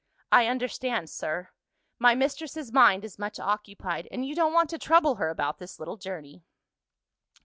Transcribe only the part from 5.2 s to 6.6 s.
about this little journey."